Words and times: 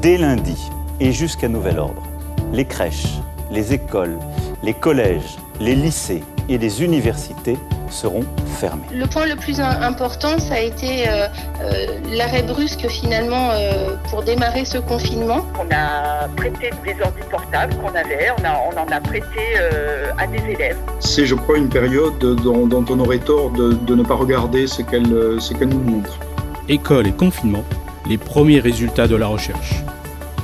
Dès 0.00 0.16
lundi 0.16 0.70
et 1.00 1.10
jusqu'à 1.10 1.48
nouvel 1.48 1.80
ordre, 1.80 2.02
les 2.52 2.64
crèches, 2.64 3.18
les 3.50 3.72
écoles, 3.72 4.16
les 4.62 4.72
collèges, 4.72 5.38
les 5.58 5.74
lycées 5.74 6.22
et 6.48 6.56
les 6.56 6.84
universités 6.84 7.58
seront 7.90 8.24
fermés. 8.46 8.86
Le 8.92 9.06
point 9.06 9.26
le 9.26 9.34
plus 9.34 9.58
important, 9.58 10.38
ça 10.38 10.54
a 10.54 10.60
été 10.60 11.08
euh, 11.08 11.26
euh, 11.62 11.98
l'arrêt 12.12 12.44
brusque 12.44 12.86
finalement 12.86 13.50
euh, 13.50 13.96
pour 14.08 14.22
démarrer 14.22 14.64
ce 14.64 14.78
confinement. 14.78 15.44
On 15.58 15.66
a 15.74 16.28
prêté 16.36 16.70
des 16.84 16.94
ordi 17.02 17.22
portables 17.28 17.74
qu'on 17.78 17.88
avait, 17.88 18.28
on, 18.38 18.78
en 18.78 18.92
a 18.92 19.00
prêté 19.00 19.58
à 20.16 20.28
des 20.28 20.52
élèves. 20.52 20.78
C'est, 21.00 21.26
je 21.26 21.34
crois, 21.34 21.58
une 21.58 21.70
période 21.70 22.18
dont, 22.20 22.68
on 22.88 23.00
aurait 23.00 23.18
tort 23.18 23.50
de, 23.50 23.94
ne 23.94 24.02
pas 24.04 24.14
regarder 24.14 24.68
ce 24.68 24.82
qu'elle, 24.82 25.40
ce 25.40 25.54
qu'elle 25.54 25.70
nous 25.70 25.80
montre. 25.80 26.20
École 26.68 27.08
et 27.08 27.12
confinement, 27.12 27.64
les 28.08 28.16
premiers 28.16 28.60
résultats 28.60 29.06
de 29.06 29.16
la 29.16 29.26
recherche. 29.26 29.74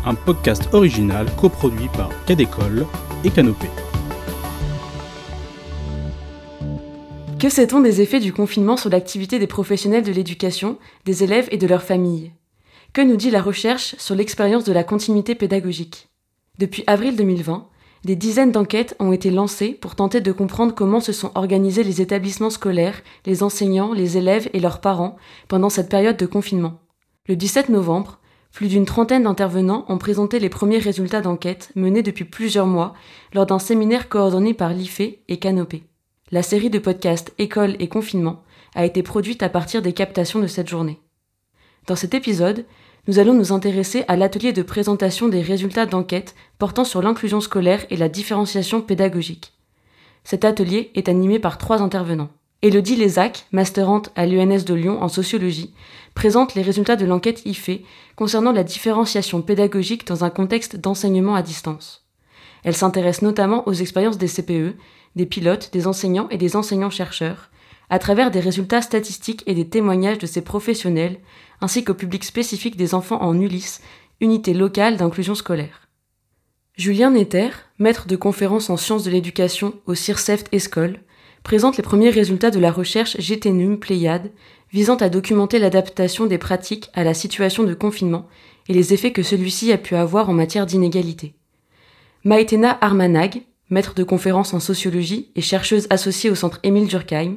Un 0.04 0.14
podcast 0.14 0.68
original 0.72 1.26
coproduit 1.36 1.88
par 1.96 2.10
Cadécole 2.26 2.86
et 3.24 3.30
Canopée. 3.30 3.70
Que 7.38 7.48
sait-on 7.48 7.80
des 7.80 8.02
effets 8.02 8.20
du 8.20 8.34
confinement 8.34 8.76
sur 8.76 8.90
l'activité 8.90 9.38
des 9.38 9.46
professionnels 9.46 10.04
de 10.04 10.12
l'éducation, 10.12 10.78
des 11.06 11.24
élèves 11.24 11.48
et 11.50 11.56
de 11.56 11.66
leurs 11.66 11.82
familles? 11.82 12.32
Que 12.92 13.00
nous 13.00 13.16
dit 13.16 13.30
la 13.30 13.40
recherche 13.40 13.96
sur 13.98 14.14
l'expérience 14.14 14.64
de 14.64 14.72
la 14.72 14.84
continuité 14.84 15.34
pédagogique? 15.34 16.08
Depuis 16.58 16.84
avril 16.86 17.16
2020, 17.16 17.66
des 18.04 18.16
dizaines 18.16 18.52
d'enquêtes 18.52 18.94
ont 19.00 19.12
été 19.12 19.30
lancées 19.30 19.70
pour 19.70 19.94
tenter 19.94 20.20
de 20.20 20.32
comprendre 20.32 20.74
comment 20.74 21.00
se 21.00 21.12
sont 21.12 21.32
organisés 21.34 21.82
les 21.82 22.02
établissements 22.02 22.50
scolaires, 22.50 23.00
les 23.24 23.42
enseignants, 23.42 23.94
les 23.94 24.18
élèves 24.18 24.50
et 24.52 24.60
leurs 24.60 24.82
parents 24.82 25.16
pendant 25.48 25.70
cette 25.70 25.88
période 25.88 26.18
de 26.18 26.26
confinement. 26.26 26.83
Le 27.26 27.36
17 27.36 27.70
novembre, 27.70 28.18
plus 28.52 28.68
d'une 28.68 28.84
trentaine 28.84 29.22
d'intervenants 29.22 29.86
ont 29.88 29.96
présenté 29.96 30.38
les 30.38 30.50
premiers 30.50 30.76
résultats 30.76 31.22
d'enquête 31.22 31.70
menés 31.74 32.02
depuis 32.02 32.26
plusieurs 32.26 32.66
mois 32.66 32.92
lors 33.32 33.46
d'un 33.46 33.58
séminaire 33.58 34.10
coordonné 34.10 34.52
par 34.52 34.74
l'IFE 34.74 35.00
et 35.00 35.38
Canopé. 35.38 35.84
La 36.30 36.42
série 36.42 36.68
de 36.68 36.78
podcasts 36.78 37.32
École 37.38 37.76
et 37.78 37.88
confinement 37.88 38.42
a 38.74 38.84
été 38.84 39.02
produite 39.02 39.42
à 39.42 39.48
partir 39.48 39.80
des 39.80 39.94
captations 39.94 40.40
de 40.40 40.46
cette 40.46 40.68
journée. 40.68 41.00
Dans 41.86 41.96
cet 41.96 42.12
épisode, 42.12 42.66
nous 43.08 43.18
allons 43.18 43.32
nous 43.32 43.52
intéresser 43.52 44.04
à 44.06 44.16
l'atelier 44.16 44.52
de 44.52 44.62
présentation 44.62 45.28
des 45.28 45.40
résultats 45.40 45.86
d'enquête 45.86 46.34
portant 46.58 46.84
sur 46.84 47.00
l'inclusion 47.00 47.40
scolaire 47.40 47.86
et 47.88 47.96
la 47.96 48.10
différenciation 48.10 48.82
pédagogique. 48.82 49.54
Cet 50.24 50.44
atelier 50.44 50.90
est 50.94 51.08
animé 51.08 51.38
par 51.38 51.56
trois 51.56 51.80
intervenants. 51.80 52.30
Élodie 52.64 52.96
Lézac, 52.96 53.44
masterante 53.52 54.10
à 54.16 54.24
l'UNS 54.24 54.64
de 54.64 54.72
Lyon 54.72 55.02
en 55.02 55.08
sociologie, 55.08 55.74
présente 56.14 56.54
les 56.54 56.62
résultats 56.62 56.96
de 56.96 57.04
l'enquête 57.04 57.44
IFE 57.44 57.82
concernant 58.16 58.52
la 58.52 58.64
différenciation 58.64 59.42
pédagogique 59.42 60.06
dans 60.06 60.24
un 60.24 60.30
contexte 60.30 60.76
d'enseignement 60.76 61.34
à 61.34 61.42
distance. 61.42 62.06
Elle 62.62 62.74
s'intéresse 62.74 63.20
notamment 63.20 63.68
aux 63.68 63.74
expériences 63.74 64.16
des 64.16 64.28
CPE 64.28 64.78
des 65.14 65.26
pilotes, 65.26 65.74
des 65.74 65.86
enseignants 65.86 66.26
et 66.30 66.38
des 66.38 66.56
enseignants-chercheurs, 66.56 67.50
à 67.90 67.98
travers 67.98 68.30
des 68.30 68.40
résultats 68.40 68.80
statistiques 68.80 69.42
et 69.46 69.52
des 69.52 69.68
témoignages 69.68 70.16
de 70.16 70.26
ces 70.26 70.40
professionnels, 70.40 71.18
ainsi 71.60 71.84
qu'au 71.84 71.92
public 71.92 72.24
spécifique 72.24 72.78
des 72.78 72.94
enfants 72.94 73.20
en 73.20 73.38
ULIS, 73.38 73.80
unité 74.22 74.54
locale 74.54 74.96
d'inclusion 74.96 75.34
scolaire. 75.34 75.90
Julien 76.78 77.10
Netter, 77.10 77.50
maître 77.78 78.06
de 78.06 78.16
conférences 78.16 78.70
en 78.70 78.78
sciences 78.78 79.04
de 79.04 79.10
l'éducation 79.10 79.74
au 79.84 79.94
CIRCEFT 79.94 80.48
Escole, 80.50 81.00
présente 81.44 81.76
les 81.76 81.82
premiers 81.82 82.10
résultats 82.10 82.50
de 82.50 82.58
la 82.58 82.72
recherche 82.72 83.16
GTNUM 83.18 83.78
Pléiade, 83.78 84.32
visant 84.72 84.96
à 84.96 85.10
documenter 85.10 85.60
l'adaptation 85.60 86.26
des 86.26 86.38
pratiques 86.38 86.90
à 86.94 87.04
la 87.04 87.14
situation 87.14 87.62
de 87.62 87.74
confinement 87.74 88.26
et 88.68 88.72
les 88.72 88.94
effets 88.94 89.12
que 89.12 89.22
celui-ci 89.22 89.70
a 89.70 89.78
pu 89.78 89.94
avoir 89.94 90.30
en 90.30 90.32
matière 90.32 90.66
d'inégalité. 90.66 91.34
Maïtena 92.24 92.78
Armanag, 92.80 93.42
maître 93.68 93.94
de 93.94 94.02
conférences 94.02 94.54
en 94.54 94.58
sociologie 94.58 95.30
et 95.36 95.42
chercheuse 95.42 95.86
associée 95.90 96.30
au 96.30 96.34
centre 96.34 96.60
Émile 96.62 96.88
Durkheim, 96.88 97.36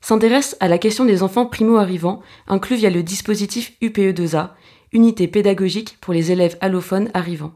s'intéresse 0.00 0.56
à 0.58 0.66
la 0.66 0.78
question 0.78 1.04
des 1.04 1.22
enfants 1.22 1.46
primo-arrivants 1.46 2.22
inclus 2.48 2.76
via 2.76 2.88
le 2.90 3.02
dispositif 3.02 3.74
UPE2A, 3.82 4.52
unité 4.92 5.28
pédagogique 5.28 5.98
pour 6.00 6.14
les 6.14 6.32
élèves 6.32 6.56
allophones 6.62 7.10
arrivants. 7.12 7.52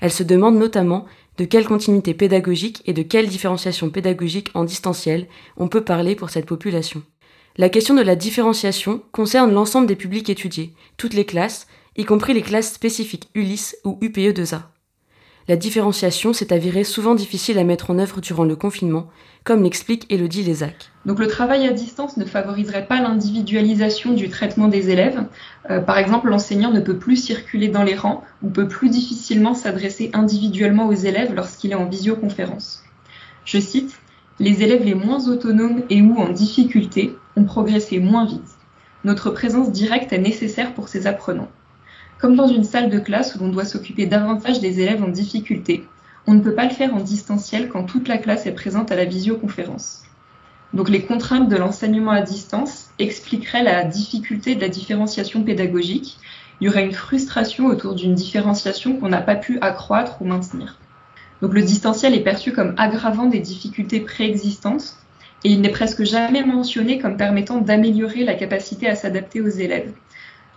Elle 0.00 0.12
se 0.12 0.24
demande 0.24 0.58
notamment 0.58 1.06
de 1.38 1.44
quelle 1.44 1.66
continuité 1.66 2.14
pédagogique 2.14 2.82
et 2.86 2.92
de 2.92 3.02
quelle 3.02 3.28
différenciation 3.28 3.90
pédagogique 3.90 4.50
en 4.54 4.64
distanciel 4.64 5.26
on 5.56 5.68
peut 5.68 5.84
parler 5.84 6.14
pour 6.14 6.30
cette 6.30 6.46
population. 6.46 7.02
La 7.56 7.68
question 7.68 7.94
de 7.94 8.02
la 8.02 8.16
différenciation 8.16 9.02
concerne 9.12 9.52
l'ensemble 9.52 9.86
des 9.86 9.96
publics 9.96 10.30
étudiés, 10.30 10.74
toutes 10.96 11.14
les 11.14 11.24
classes, 11.24 11.66
y 11.96 12.04
compris 12.04 12.34
les 12.34 12.42
classes 12.42 12.72
spécifiques 12.72 13.28
ULIS 13.34 13.76
ou 13.84 13.98
UPE2A 14.02 14.73
la 15.46 15.56
différenciation 15.56 16.32
s'est 16.32 16.54
avérée 16.54 16.84
souvent 16.84 17.14
difficile 17.14 17.58
à 17.58 17.64
mettre 17.64 17.90
en 17.90 17.98
œuvre 17.98 18.20
durant 18.20 18.44
le 18.44 18.56
confinement, 18.56 19.08
comme 19.44 19.62
l'explique 19.62 20.06
Elodie 20.10 20.42
Lézac. 20.42 20.90
Donc 21.04 21.18
le 21.18 21.26
travail 21.26 21.66
à 21.66 21.72
distance 21.72 22.16
ne 22.16 22.24
favoriserait 22.24 22.86
pas 22.86 23.02
l'individualisation 23.02 24.14
du 24.14 24.30
traitement 24.30 24.68
des 24.68 24.88
élèves. 24.88 25.26
Euh, 25.68 25.80
par 25.80 25.98
exemple, 25.98 26.30
l'enseignant 26.30 26.70
ne 26.70 26.80
peut 26.80 26.96
plus 26.96 27.16
circuler 27.16 27.68
dans 27.68 27.82
les 27.82 27.94
rangs 27.94 28.24
ou 28.42 28.48
peut 28.48 28.68
plus 28.68 28.88
difficilement 28.88 29.52
s'adresser 29.52 30.10
individuellement 30.14 30.88
aux 30.88 30.94
élèves 30.94 31.34
lorsqu'il 31.34 31.72
est 31.72 31.76
en 31.76 31.86
visioconférence. 31.86 32.82
Je 33.44 33.58
cite, 33.58 34.00
Les 34.40 34.62
élèves 34.62 34.82
les 34.82 34.94
moins 34.94 35.28
autonomes 35.28 35.82
et 35.90 36.00
ou 36.00 36.16
en 36.16 36.30
difficulté 36.30 37.14
ont 37.36 37.44
progressé 37.44 37.98
moins 37.98 38.24
vite. 38.24 38.40
Notre 39.04 39.30
présence 39.30 39.70
directe 39.70 40.14
est 40.14 40.18
nécessaire 40.18 40.72
pour 40.72 40.88
ces 40.88 41.06
apprenants. 41.06 41.50
Comme 42.24 42.36
dans 42.36 42.48
une 42.48 42.64
salle 42.64 42.88
de 42.88 43.00
classe 43.00 43.34
où 43.34 43.40
l'on 43.40 43.50
doit 43.50 43.66
s'occuper 43.66 44.06
davantage 44.06 44.58
des 44.58 44.80
élèves 44.80 45.02
en 45.02 45.08
difficulté, 45.08 45.84
on 46.26 46.32
ne 46.32 46.40
peut 46.40 46.54
pas 46.54 46.64
le 46.64 46.70
faire 46.70 46.94
en 46.94 47.00
distanciel 47.00 47.68
quand 47.68 47.84
toute 47.84 48.08
la 48.08 48.16
classe 48.16 48.46
est 48.46 48.54
présente 48.54 48.90
à 48.90 48.96
la 48.96 49.04
visioconférence. 49.04 50.04
Donc 50.72 50.88
les 50.88 51.02
contraintes 51.02 51.50
de 51.50 51.56
l'enseignement 51.56 52.12
à 52.12 52.22
distance 52.22 52.86
expliqueraient 52.98 53.62
la 53.62 53.84
difficulté 53.84 54.54
de 54.54 54.62
la 54.62 54.70
différenciation 54.70 55.42
pédagogique. 55.42 56.16
Il 56.62 56.64
y 56.64 56.70
aurait 56.70 56.86
une 56.86 56.94
frustration 56.94 57.66
autour 57.66 57.94
d'une 57.94 58.14
différenciation 58.14 58.96
qu'on 58.96 59.10
n'a 59.10 59.20
pas 59.20 59.36
pu 59.36 59.58
accroître 59.60 60.22
ou 60.22 60.24
maintenir. 60.24 60.78
Donc 61.42 61.52
le 61.52 61.60
distanciel 61.60 62.14
est 62.14 62.24
perçu 62.24 62.52
comme 62.52 62.74
aggravant 62.78 63.26
des 63.26 63.40
difficultés 63.40 64.00
préexistantes 64.00 64.96
et 65.44 65.50
il 65.50 65.60
n'est 65.60 65.68
presque 65.68 66.04
jamais 66.04 66.42
mentionné 66.42 66.98
comme 66.98 67.18
permettant 67.18 67.58
d'améliorer 67.58 68.24
la 68.24 68.32
capacité 68.32 68.88
à 68.88 68.96
s'adapter 68.96 69.42
aux 69.42 69.48
élèves. 69.48 69.92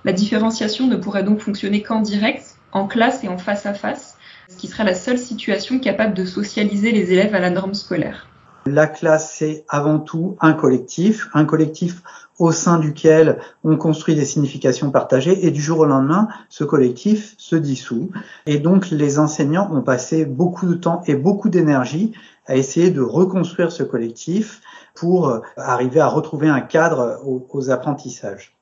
La 0.07 0.13
différenciation 0.13 0.88
ne 0.88 0.95
pourrait 0.95 1.25
donc 1.25 1.41
fonctionner 1.41 1.84
qu'en 1.84 2.00
direct, 2.00 2.56
en 2.72 2.88
classe 2.88 3.25
et 3.25 3.28
en 3.28 3.38
face 3.38 3.66
à 3.66 3.73
face, 3.73 4.16
ce 4.47 4.56
qui 4.56 4.68
serait 4.68 4.85
la 4.85 4.95
seule 4.95 5.18
situation 5.18 5.79
capable 5.79 6.13
de 6.13 6.23
socialiser 6.23 6.94
les 6.94 7.12
élèves 7.12 7.35
à 7.35 7.41
la 7.41 7.50
norme 7.50 7.73
scolaire. 7.73 8.25
La 8.68 8.88
classe, 8.88 9.34
c'est 9.34 9.66
avant 9.68 10.00
tout 10.00 10.38
un 10.40 10.53
collectif, 10.53 11.28
un 11.34 11.44
collectif 11.44 12.03
au 12.40 12.53
sein 12.53 12.79
duquel 12.79 13.40
on 13.66 13.75
construit 13.75 14.16
des 14.16 14.23
significations 14.23 14.91
partagées 14.91 15.45
et 15.45 15.51
du 15.51 15.62
jour 15.62 15.79
au 15.79 15.85
lendemain, 15.85 16.29
ce 16.47 16.63
collectif 16.63 17.35
se 17.38 17.57
dissout. 17.57 18.09
Et 18.45 18.59
donc 18.59 18.89
les 18.91 19.19
enseignants 19.19 19.69
ont 19.74 19.81
passé 19.81 20.24
beaucoup 20.24 20.68
de 20.68 20.75
temps 20.75 21.01
et 21.07 21.16
beaucoup 21.16 21.50
d'énergie 21.50 22.13
à 22.45 22.56
essayer 22.56 22.91
de 22.91 23.01
reconstruire 23.01 23.74
ce 23.74 23.84
collectif 23.84 24.62
pour 24.95 25.41
arriver 25.57 26.00
à 26.00 26.07
retrouver 26.07 26.47
un 26.47 26.62
cadre 26.62 27.19
aux, 27.25 27.72
apprentissages. 27.72 28.56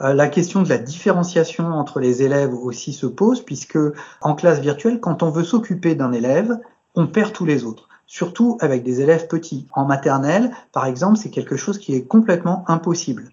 Euh, 0.00 0.14
la 0.14 0.28
question 0.28 0.62
de 0.62 0.68
la 0.68 0.78
différenciation 0.78 1.66
entre 1.66 2.00
les 2.00 2.22
élèves 2.22 2.54
aussi 2.54 2.92
se 2.92 3.06
pose 3.06 3.44
puisque 3.44 3.78
en 4.20 4.34
classe 4.34 4.60
virtuelle, 4.60 5.00
quand 5.00 5.22
on 5.22 5.30
veut 5.30 5.44
s'occuper 5.44 5.94
d'un 5.94 6.12
élève, 6.12 6.58
on 6.94 7.06
perd 7.06 7.32
tous 7.32 7.44
les 7.44 7.64
autres 7.64 7.88
surtout 8.10 8.58
avec 8.60 8.82
des 8.82 9.00
élèves 9.00 9.28
petits. 9.28 9.68
En 9.72 9.84
maternelle, 9.84 10.50
par 10.72 10.86
exemple, 10.86 11.16
c'est 11.16 11.30
quelque 11.30 11.56
chose 11.56 11.78
qui 11.78 11.94
est 11.94 12.02
complètement 12.02 12.64
impossible. 12.66 13.30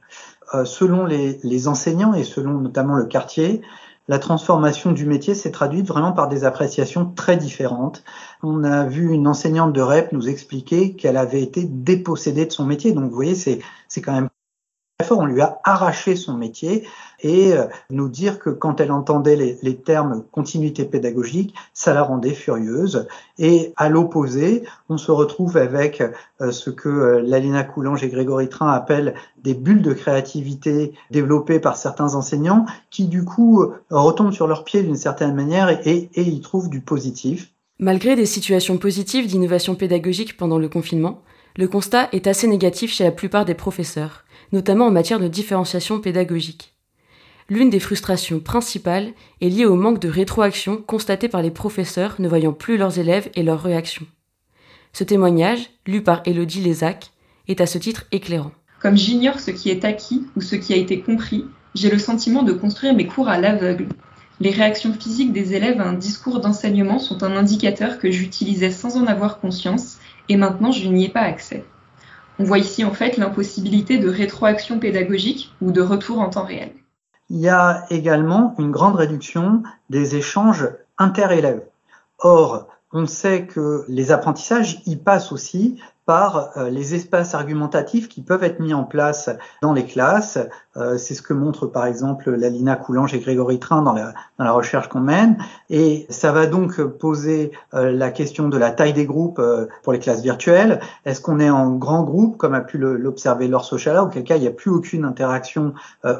Euh, 0.53 0.65
selon 0.65 1.03
les, 1.03 1.39
les, 1.41 1.67
enseignants 1.67 2.13
et 2.13 2.23
selon 2.23 2.59
notamment 2.59 2.93
le 2.93 3.05
quartier, 3.05 3.63
la 4.07 4.19
transformation 4.19 4.91
du 4.91 5.07
métier 5.07 5.33
s'est 5.33 5.49
traduite 5.49 5.87
vraiment 5.87 6.11
par 6.11 6.29
des 6.29 6.45
appréciations 6.45 7.11
très 7.15 7.37
différentes. 7.37 8.03
On 8.43 8.63
a 8.63 8.85
vu 8.85 9.11
une 9.11 9.27
enseignante 9.27 9.73
de 9.73 9.81
REP 9.81 10.11
nous 10.11 10.29
expliquer 10.29 10.93
qu'elle 10.93 11.17
avait 11.17 11.41
été 11.41 11.63
dépossédée 11.63 12.45
de 12.45 12.51
son 12.51 12.65
métier. 12.65 12.93
Donc 12.93 13.09
vous 13.09 13.15
voyez, 13.15 13.35
c'est 13.35 14.01
quand 14.01 14.13
même 14.13 14.29
on 15.11 15.25
lui 15.25 15.41
a 15.41 15.59
arraché 15.63 16.15
son 16.15 16.33
métier 16.33 16.87
et 17.21 17.53
euh, 17.53 17.65
nous 17.91 18.09
dire 18.09 18.39
que 18.39 18.49
quand 18.49 18.81
elle 18.81 18.91
entendait 18.91 19.57
les, 19.61 19.75
termes 19.75 20.23
continuité 20.31 20.85
pédagogique, 20.85 21.53
ça 21.73 21.93
la 21.93 22.01
rendait 22.01 22.33
furieuse. 22.33 23.07
Et 23.37 23.73
à 23.77 23.89
l'opposé, 23.89 24.63
on 24.89 24.97
se 24.97 25.11
retrouve 25.11 25.57
avec 25.57 26.01
euh, 26.41 26.51
ce 26.51 26.71
que 26.71 26.89
euh, 26.89 27.21
Lalina 27.21 27.63
Coulange 27.63 28.03
et 28.03 28.09
Grégory 28.09 28.49
Train 28.49 28.71
appellent 28.71 29.13
des 29.43 29.53
bulles 29.53 29.83
de 29.83 29.93
créativité 29.93 30.93
développées 31.11 31.59
par 31.59 31.77
certains 31.77 32.15
enseignants 32.15 32.65
qui 32.89 33.05
du 33.05 33.23
coup 33.23 33.71
retombent 33.91 34.33
sur 34.33 34.47
leurs 34.47 34.63
pieds 34.63 34.81
d'une 34.81 34.95
certaine 34.95 35.35
manière 35.35 35.69
et, 35.87 36.09
et 36.13 36.23
y 36.23 36.41
trouvent 36.41 36.69
du 36.69 36.81
positif. 36.81 37.51
Malgré 37.79 38.15
des 38.15 38.25
situations 38.25 38.79
positives 38.79 39.27
d'innovation 39.27 39.75
pédagogique 39.75 40.37
pendant 40.37 40.57
le 40.57 40.67
confinement, 40.67 41.21
le 41.57 41.67
constat 41.67 42.09
est 42.11 42.27
assez 42.27 42.47
négatif 42.47 42.93
chez 42.93 43.03
la 43.03 43.11
plupart 43.11 43.45
des 43.45 43.55
professeurs 43.55 44.23
notamment 44.51 44.87
en 44.87 44.91
matière 44.91 45.19
de 45.19 45.27
différenciation 45.27 45.99
pédagogique. 45.99 46.73
L'une 47.49 47.69
des 47.69 47.79
frustrations 47.79 48.39
principales 48.39 49.13
est 49.39 49.49
liée 49.49 49.65
au 49.65 49.75
manque 49.75 49.99
de 49.99 50.09
rétroaction 50.09 50.77
constaté 50.77 51.29
par 51.29 51.41
les 51.41 51.51
professeurs 51.51 52.15
ne 52.19 52.27
voyant 52.27 52.53
plus 52.53 52.77
leurs 52.77 52.99
élèves 52.99 53.29
et 53.35 53.43
leurs 53.43 53.61
réactions. 53.61 54.05
Ce 54.91 55.03
témoignage, 55.03 55.69
lu 55.85 56.01
par 56.01 56.21
Elodie 56.25 56.61
Lézac, 56.61 57.11
est 57.47 57.61
à 57.61 57.65
ce 57.65 57.77
titre 57.77 58.05
éclairant. 58.11 58.51
Comme 58.81 58.97
j'ignore 58.97 59.39
ce 59.39 59.51
qui 59.51 59.69
est 59.69 59.85
acquis 59.85 60.25
ou 60.35 60.41
ce 60.41 60.55
qui 60.55 60.73
a 60.73 60.77
été 60.77 60.99
compris, 60.99 61.45
j'ai 61.73 61.89
le 61.89 61.99
sentiment 61.99 62.43
de 62.43 62.53
construire 62.53 62.93
mes 62.93 63.07
cours 63.07 63.29
à 63.29 63.39
l'aveugle. 63.39 63.87
Les 64.39 64.51
réactions 64.51 64.93
physiques 64.93 65.33
des 65.33 65.53
élèves 65.53 65.79
à 65.79 65.87
un 65.87 65.93
discours 65.93 66.41
d'enseignement 66.41 66.99
sont 66.99 67.23
un 67.23 67.35
indicateur 67.35 67.97
que 67.97 68.11
j'utilisais 68.11 68.71
sans 68.71 68.97
en 68.97 69.07
avoir 69.07 69.39
conscience 69.39 69.97
et 70.29 70.37
maintenant 70.37 70.71
je 70.71 70.87
n'y 70.87 71.05
ai 71.05 71.09
pas 71.09 71.21
accès. 71.21 71.63
On 72.39 72.43
voit 72.43 72.59
ici 72.59 72.83
en 72.83 72.91
fait 72.91 73.17
l'impossibilité 73.17 73.97
de 73.97 74.09
rétroaction 74.09 74.79
pédagogique 74.79 75.53
ou 75.61 75.71
de 75.71 75.81
retour 75.81 76.19
en 76.19 76.29
temps 76.29 76.45
réel. 76.45 76.71
Il 77.29 77.39
y 77.39 77.49
a 77.49 77.85
également 77.89 78.55
une 78.57 78.71
grande 78.71 78.95
réduction 78.95 79.63
des 79.89 80.15
échanges 80.15 80.69
interélèves. 80.97 81.63
Or, 82.19 82.67
on 82.93 83.05
sait 83.05 83.45
que 83.45 83.83
les 83.87 84.11
apprentissages 84.11 84.81
y 84.85 84.95
passent 84.95 85.31
aussi 85.31 85.79
par 86.07 86.51
euh, 86.55 86.69
les 86.69 86.95
espaces 86.95 87.35
argumentatifs 87.35 88.07
qui 88.07 88.21
peuvent 88.21 88.43
être 88.45 88.61
mis 88.61 88.73
en 88.73 88.85
place 88.85 89.29
dans 89.61 89.73
les 89.73 89.83
classes. 89.83 90.39
Euh, 90.77 90.97
c'est 90.97 91.13
ce 91.13 91.21
que 91.21 91.33
montre 91.33 91.67
par 91.67 91.85
exemple 91.85 92.31
Lalina 92.31 92.77
Coulange 92.77 93.13
et 93.13 93.19
Grégory 93.19 93.59
Train 93.59 93.81
dans 93.81 93.91
la, 93.91 94.13
dans 94.39 94.45
la 94.45 94.53
recherche 94.53 94.87
qu'on 94.87 95.01
mène. 95.01 95.37
Et 95.69 96.07
ça 96.09 96.31
va 96.31 96.45
donc 96.45 96.81
poser 96.81 97.51
euh, 97.73 97.91
la 97.91 98.09
question 98.09 98.47
de 98.47 98.57
la 98.57 98.71
taille 98.71 98.93
des 98.93 99.05
groupes 99.05 99.41
pour 99.83 99.91
les 99.91 99.99
classes 99.99 100.21
virtuelles. 100.21 100.79
Est-ce 101.03 101.19
qu'on 101.19 101.41
est 101.41 101.49
en 101.49 101.71
grand 101.71 102.03
groupe, 102.03 102.37
comme 102.37 102.53
a 102.53 102.61
pu 102.61 102.77
l'observer 102.77 103.49
Laure 103.49 103.65
Sochala, 103.65 104.05
auquel 104.05 104.23
cas 104.23 104.37
il 104.37 104.41
n'y 104.41 104.47
a 104.47 104.51
plus 104.51 104.71
aucune 104.71 105.03
interaction 105.03 105.73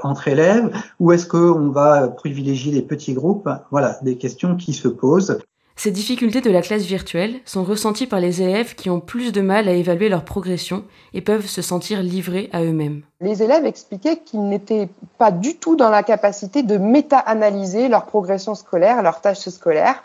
entre 0.03 0.27
élèves, 0.27 0.69
ou 0.99 1.13
est-ce 1.13 1.27
qu'on 1.27 1.69
va 1.69 2.09
privilégier 2.09 2.73
les 2.73 2.81
petits 2.81 3.13
groupes? 3.13 3.49
Voilà, 3.71 3.97
des 4.01 4.17
questions 4.17 4.57
qui 4.57 4.73
se 4.73 4.89
posent. 4.89 5.39
Ces 5.79 5.91
difficultés 5.91 6.41
de 6.41 6.49
la 6.49 6.63
classe 6.63 6.81
virtuelle 6.81 7.35
sont 7.45 7.63
ressenties 7.63 8.07
par 8.07 8.19
les 8.19 8.41
élèves 8.41 8.73
qui 8.73 8.89
ont 8.89 8.99
plus 8.99 9.31
de 9.31 9.41
mal 9.41 9.69
à 9.69 9.73
évaluer 9.73 10.09
leur 10.09 10.25
progression 10.25 10.83
et 11.13 11.21
peuvent 11.21 11.45
se 11.45 11.61
sentir 11.61 12.01
livrés 12.01 12.49
à 12.51 12.63
eux-mêmes. 12.63 13.03
Les 13.21 13.43
élèves 13.43 13.63
expliquaient 13.63 14.17
qu'ils 14.17 14.49
n'étaient 14.49 14.89
pas 15.19 15.29
du 15.29 15.55
tout 15.55 15.75
dans 15.75 15.91
la 15.91 16.01
capacité 16.01 16.63
de 16.63 16.77
méta-analyser 16.77 17.89
leur 17.89 18.05
progression 18.05 18.55
scolaire, 18.55 19.03
leurs 19.03 19.21
tâches 19.21 19.47
scolaires. 19.49 20.01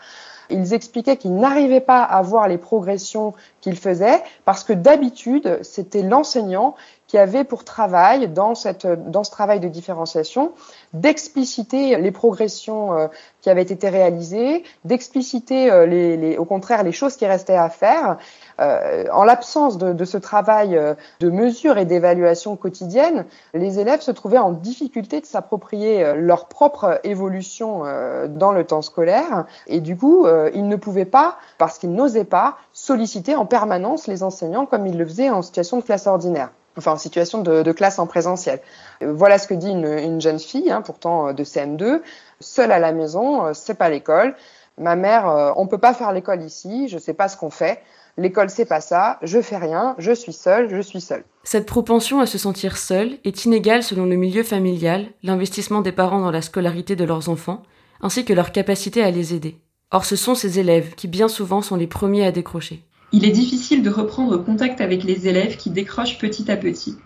Ils 0.51 0.75
expliquaient 0.75 1.17
qu'ils 1.17 1.35
n'arrivaient 1.35 1.81
pas 1.81 2.03
à 2.03 2.21
voir 2.21 2.47
les 2.47 2.59
progressions 2.59 3.33
qu'ils 3.59 3.77
faisaient 3.77 4.21
parce 4.45 4.63
que 4.63 4.73
d'habitude, 4.73 5.57
c'était 5.63 6.03
l'enseignant 6.03 6.75
qui 7.13 7.19
avait 7.19 7.43
pour 7.43 7.63
travail, 7.63 8.27
dans, 8.27 8.55
cette, 8.55 8.87
dans 8.87 9.23
ce 9.23 9.29
travail 9.29 9.59
de 9.59 9.67
différenciation, 9.67 10.53
d'expliciter 10.93 11.95
les 11.97 12.09
progressions 12.09 12.97
euh, 12.97 13.07
qui 13.41 13.51
avaient 13.51 13.61
été 13.61 13.87
réalisées, 13.87 14.63
d'expliciter 14.83 15.71
euh, 15.71 15.85
les, 15.85 16.17
les, 16.17 16.37
au 16.37 16.45
contraire 16.45 16.81
les 16.81 16.91
choses 16.91 17.15
qui 17.15 17.27
restaient 17.27 17.55
à 17.55 17.69
faire. 17.69 18.17
Euh, 18.59 19.05
en 19.13 19.25
l'absence 19.25 19.77
de, 19.77 19.93
de, 19.93 20.05
ce 20.05 20.17
travail 20.17 20.71
de 21.19 21.29
mesure 21.29 21.77
et 21.77 21.85
d'évaluation 21.85 22.55
quotidienne, 22.55 23.25
les 23.53 23.77
élèves 23.77 24.01
se 24.01 24.09
trouvaient 24.09 24.39
en 24.39 24.51
difficulté 24.51 25.21
de 25.21 25.27
s'approprier 25.27 26.15
leur 26.15 26.47
propre 26.47 26.99
évolution 27.03 27.83
dans 28.27 28.51
le 28.51 28.63
temps 28.63 28.81
scolaire 28.81 29.45
et 29.67 29.81
du 29.81 29.95
coup, 29.95 30.25
ils 30.53 30.67
ne 30.67 30.75
pouvaient 30.75 31.05
pas, 31.05 31.37
parce 31.59 31.77
qu'ils 31.77 31.93
n'osaient 31.93 32.25
pas, 32.25 32.57
solliciter 32.71 33.35
en 33.35 33.45
permanence 33.45 34.07
les 34.07 34.23
enseignants 34.23 34.65
comme 34.65 34.87
ils 34.87 34.97
le 34.97 35.05
faisaient 35.05 35.29
en 35.29 35.43
situation 35.43 35.77
de 35.77 35.83
classe 35.83 36.07
ordinaire 36.07 36.49
enfin 36.77 36.93
en 36.93 36.97
situation 36.97 37.41
de, 37.41 37.71
classe 37.71 37.99
en 37.99 38.07
présentiel. 38.07 38.59
Euh, 39.01 39.13
voilà 39.13 39.37
ce 39.37 39.47
que 39.47 39.53
dit 39.53 39.69
une, 39.69 40.21
jeune 40.21 40.39
fille, 40.39 40.71
hein, 40.71 40.81
pourtant 40.81 41.27
euh, 41.27 41.33
de 41.33 41.43
CM2, 41.43 42.01
seule 42.39 42.71
à 42.71 42.79
la 42.79 42.91
maison, 42.91 43.45
euh, 43.45 43.51
c'est 43.53 43.75
pas 43.75 43.89
l'école. 43.89 44.35
Ma 44.79 44.95
mère, 44.95 45.53
on 45.55 45.67
peut 45.67 45.77
pas 45.77 45.93
faire 45.93 46.11
l'école 46.11 46.41
ici, 46.41 46.87
je 46.87 46.97
sais 46.97 47.13
pas 47.13 47.27
ce 47.27 47.37
qu'on 47.37 47.51
fait. 47.51 47.79
L'école, 48.17 48.49
c'est 48.49 48.65
pas 48.65 48.81
ça, 48.81 49.19
je 49.21 49.39
fais 49.39 49.57
rien, 49.57 49.93
je 49.99 50.11
suis 50.11 50.33
seule, 50.33 50.67
je 50.67 50.81
suis 50.81 50.99
seule. 50.99 51.23
Cette 51.43 51.67
propension 51.67 52.19
à 52.19 52.25
se 52.25 52.39
sentir 52.39 52.77
seule 52.77 53.17
est 53.23 53.45
inégale 53.45 53.83
selon 53.83 54.05
le 54.05 54.15
milieu 54.15 54.41
familial, 54.41 55.05
l'investissement 55.21 55.81
des 55.81 55.91
parents 55.91 56.21
dans 56.21 56.31
la 56.31 56.41
scolarité 56.41 56.95
de 56.95 57.03
leurs 57.03 57.29
enfants, 57.29 57.61
ainsi 58.01 58.25
que 58.25 58.33
leur 58.33 58.51
capacité 58.51 59.03
à 59.03 59.11
les 59.11 59.35
aider. 59.35 59.57
Or, 59.91 60.05
ce 60.05 60.15
sont 60.15 60.33
ces 60.33 60.57
élèves 60.57 60.95
qui 60.95 61.07
bien 61.07 61.27
souvent 61.27 61.61
sont 61.61 61.75
les 61.75 61.85
premiers 61.85 62.25
à 62.25 62.31
décrocher. 62.31 62.83
Il 63.15 63.25
est 63.25 63.31
difficile 63.31 63.83
de 63.83 63.91
reprendre 63.91 64.37
contact 64.37 64.81
avec 64.81 65.03
les 65.03 65.27
élèves 65.27 65.55
qui 65.57 65.69
décrochent 65.69 66.17
petit 66.17 66.49
à 66.49 66.57
petit. 66.57 66.97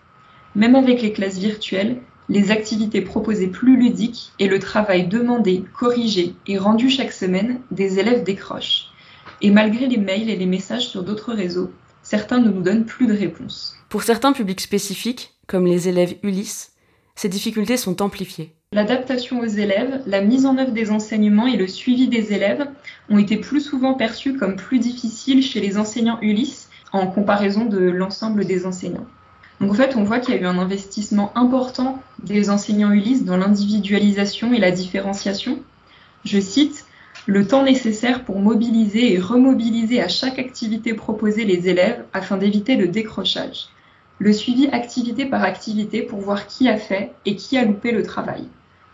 Même 0.54 0.74
avec 0.74 1.02
les 1.02 1.12
classes 1.12 1.36
virtuelles, 1.36 2.00
les 2.30 2.50
activités 2.50 3.02
proposées 3.02 3.48
plus 3.48 3.76
ludiques 3.76 4.32
et 4.38 4.48
le 4.48 4.58
travail 4.58 5.06
demandé, 5.06 5.64
corrigé 5.78 6.34
et 6.46 6.56
rendu 6.56 6.88
chaque 6.88 7.12
semaine, 7.12 7.60
des 7.70 7.98
élèves 7.98 8.24
décrochent. 8.24 8.86
Et 9.42 9.50
malgré 9.50 9.86
les 9.86 9.98
mails 9.98 10.30
et 10.30 10.36
les 10.36 10.46
messages 10.46 10.88
sur 10.88 11.02
d'autres 11.02 11.34
réseaux, 11.34 11.70
certains 12.02 12.40
ne 12.40 12.50
nous 12.50 12.62
donnent 12.62 12.86
plus 12.86 13.06
de 13.06 13.12
réponse. 13.12 13.76
Pour 13.90 14.02
certains 14.02 14.32
publics 14.32 14.62
spécifiques, 14.62 15.34
comme 15.46 15.66
les 15.66 15.90
élèves 15.90 16.16
Ulysse, 16.22 16.72
ces 17.16 17.28
difficultés 17.28 17.76
sont 17.76 18.00
amplifiées. 18.00 18.57
L'adaptation 18.74 19.40
aux 19.40 19.46
élèves, 19.46 20.02
la 20.06 20.20
mise 20.20 20.44
en 20.44 20.58
œuvre 20.58 20.72
des 20.72 20.90
enseignements 20.90 21.46
et 21.46 21.56
le 21.56 21.66
suivi 21.66 22.06
des 22.06 22.34
élèves 22.34 22.68
ont 23.08 23.16
été 23.16 23.38
plus 23.38 23.62
souvent 23.62 23.94
perçus 23.94 24.36
comme 24.36 24.56
plus 24.56 24.78
difficiles 24.78 25.42
chez 25.42 25.60
les 25.60 25.78
enseignants 25.78 26.18
Ulysse 26.20 26.68
en 26.92 27.06
comparaison 27.06 27.64
de 27.64 27.78
l'ensemble 27.78 28.44
des 28.44 28.66
enseignants. 28.66 29.06
Donc 29.62 29.70
en 29.70 29.74
fait, 29.74 29.96
on 29.96 30.04
voit 30.04 30.18
qu'il 30.18 30.34
y 30.34 30.36
a 30.36 30.40
eu 30.42 30.44
un 30.44 30.58
investissement 30.58 31.32
important 31.34 32.02
des 32.22 32.50
enseignants 32.50 32.92
Ulysse 32.92 33.24
dans 33.24 33.38
l'individualisation 33.38 34.52
et 34.52 34.58
la 34.58 34.70
différenciation. 34.70 35.60
Je 36.26 36.38
cite 36.38 36.84
le 37.24 37.46
temps 37.46 37.62
nécessaire 37.62 38.22
pour 38.22 38.38
mobiliser 38.38 39.14
et 39.14 39.18
remobiliser 39.18 40.02
à 40.02 40.08
chaque 40.08 40.38
activité 40.38 40.92
proposée 40.92 41.46
les 41.46 41.70
élèves 41.70 42.04
afin 42.12 42.36
d'éviter 42.36 42.76
le 42.76 42.88
décrochage. 42.88 43.70
Le 44.18 44.34
suivi 44.34 44.68
activité 44.68 45.24
par 45.24 45.42
activité 45.42 46.02
pour 46.02 46.20
voir 46.20 46.46
qui 46.46 46.68
a 46.68 46.76
fait 46.76 47.12
et 47.24 47.34
qui 47.34 47.56
a 47.56 47.64
loupé 47.64 47.92
le 47.92 48.02
travail. 48.02 48.46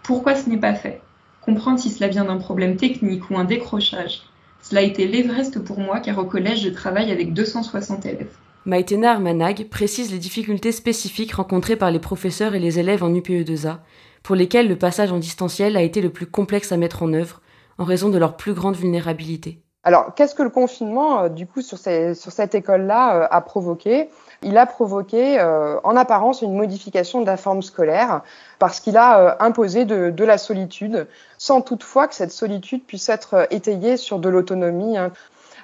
Pourquoi 0.04 0.34
ce 0.34 0.50
n'est 0.50 0.58
pas 0.58 0.74
fait? 0.74 1.00
Comprendre 1.40 1.78
si 1.78 1.88
cela 1.88 2.08
vient 2.08 2.26
d'un 2.26 2.36
problème 2.36 2.76
technique 2.76 3.30
ou 3.30 3.38
un 3.38 3.44
décrochage. 3.44 4.20
Cela 4.60 4.82
a 4.82 4.84
été 4.84 5.06
l'Everest 5.08 5.64
pour 5.64 5.80
moi 5.80 5.98
car 6.00 6.18
au 6.18 6.24
collège 6.24 6.62
je 6.62 6.68
travaille 6.68 7.10
avec 7.10 7.32
260 7.32 8.04
élèves. 8.04 8.36
Maïtena 8.66 9.18
Manag 9.18 9.68
précise 9.70 10.12
les 10.12 10.18
difficultés 10.18 10.72
spécifiques 10.72 11.32
rencontrées 11.32 11.76
par 11.76 11.90
les 11.90 11.98
professeurs 11.98 12.54
et 12.54 12.60
les 12.60 12.78
élèves 12.78 13.02
en 13.02 13.10
UPE2A, 13.14 13.78
pour 14.22 14.36
lesquels 14.36 14.68
le 14.68 14.76
passage 14.76 15.10
en 15.10 15.18
distanciel 15.18 15.74
a 15.74 15.82
été 15.82 16.02
le 16.02 16.10
plus 16.10 16.26
complexe 16.26 16.70
à 16.70 16.76
mettre 16.76 17.02
en 17.02 17.14
œuvre, 17.14 17.40
en 17.78 17.84
raison 17.84 18.10
de 18.10 18.18
leur 18.18 18.36
plus 18.36 18.52
grande 18.52 18.76
vulnérabilité. 18.76 19.63
Alors, 19.86 20.14
qu'est-ce 20.14 20.34
que 20.34 20.42
le 20.42 20.48
confinement, 20.48 21.24
euh, 21.24 21.28
du 21.28 21.46
coup, 21.46 21.60
sur, 21.60 21.78
cette 21.78 22.54
école-là, 22.54 23.16
euh, 23.16 23.26
a 23.30 23.40
provoqué? 23.42 24.08
Il 24.42 24.56
a 24.56 24.64
provoqué 24.64 25.38
euh, 25.38 25.78
en 25.84 25.94
apparence 25.94 26.40
une 26.40 26.54
modification 26.54 27.20
de 27.20 27.26
la 27.26 27.36
forme 27.36 27.60
scolaire 27.60 28.22
parce 28.58 28.80
qu'il 28.80 28.96
a 28.96 29.18
euh, 29.18 29.34
imposé 29.40 29.84
de, 29.84 30.24
la 30.24 30.38
solitude, 30.38 31.06
sans 31.36 31.60
toutefois 31.60 32.08
que 32.08 32.14
cette 32.14 32.32
solitude 32.32 32.84
puisse 32.84 33.10
être 33.10 33.46
étayée 33.50 33.98
sur 33.98 34.18
de 34.18 34.30
l'autonomie. 34.30 34.96
Hein. 34.96 35.12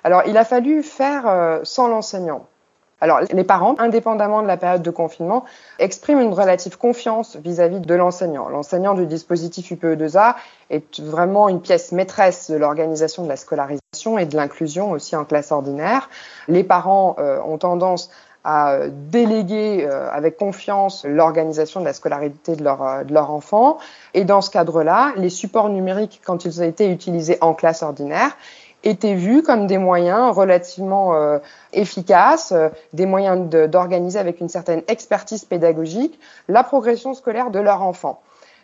Alors 0.05 0.23
il 0.27 0.37
a 0.37 0.45
fallu 0.45 0.83
faire 0.83 1.61
sans 1.63 1.89
l'enseignant. 1.89 2.47
Alors, 3.01 3.21
les 3.33 3.45
parents, 3.45 3.75
indépendamment 3.79 4.43
de 4.43 4.47
la 4.47 4.57
période 4.57 4.83
de 4.83 4.91
confinement, 4.91 5.45
expriment 5.79 6.21
une 6.21 6.33
relative 6.33 6.77
confiance 6.77 7.37
vis-à-vis 7.37 7.81
de 7.81 7.95
l'enseignant. 7.95 8.49
L'enseignant 8.49 8.95
du 8.95 9.07
dispositif 9.07 9.71
UPE2A 9.73 10.35
est 10.71 11.01
vraiment 11.01 11.49
une 11.49 11.61
pièce 11.61 11.93
maîtresse 11.93 12.51
de 12.51 12.57
l'organisation 12.57 13.25
de 13.25 13.29
la 13.29 13.37
scolarisation 13.37 14.19
et 14.19 14.27
de 14.27 14.37
l'inclusion 14.37 14.91
aussi 14.91 15.17
en 15.17 15.25
classe 15.25 15.51
ordinaire. 15.51 16.11
Les 16.49 16.65
parents 16.65 17.17
ont 17.19 17.59
tendance 17.59 18.11
à 18.45 18.89
déléguer 18.89 19.85
euh, 19.85 20.09
avec 20.11 20.39
confiance 20.39 21.05
l'organisation 21.05 21.81
de 21.81 21.85
la 21.85 21.93
scolarité 21.93 22.57
de 22.57 22.65
leur, 22.65 22.83
euh, 22.83 23.05
de 23.05 23.13
leur 23.13 23.31
enfant. 23.31 23.79
Et 24.15 24.25
dans 24.25 24.41
ce 24.41 24.51
cadre-là, 24.51 25.13
les 25.17 25.29
supports 25.29 25.69
numériques, 25.69 26.23
quand 26.25 26.45
ils 26.47 26.61
ont 26.61 26.65
été 26.65 26.91
utilisés 26.91 27.37
en 27.43 27.53
classe 27.53 27.83
ordinaire, 27.83 28.37
étaient 28.85 29.15
vus 29.15 29.43
comme 29.43 29.67
des 29.67 29.79
moyens 29.79 30.35
relativement 30.35 31.15
euh, 31.15 31.39
efficaces, 31.73 32.55
des 32.93 33.07
moyens 33.07 33.49
d'organiser 33.49 34.19
avec 34.19 34.41
une 34.41 34.49
certaine 34.49 34.83
expertise 34.89 35.45
pédagogique 35.45 36.19
la 36.49 36.63
progression 36.63 37.15
scolaire 37.15 37.51
de 37.51 37.59
leur 37.59 37.83
enfant. 37.83 38.21